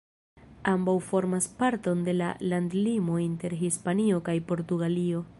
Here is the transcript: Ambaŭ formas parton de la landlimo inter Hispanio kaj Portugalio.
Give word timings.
Ambaŭ 0.69 0.95
formas 1.09 1.47
parton 1.59 2.01
de 2.07 2.15
la 2.15 2.29
landlimo 2.53 3.19
inter 3.27 3.55
Hispanio 3.63 4.23
kaj 4.31 4.39
Portugalio. 4.53 5.21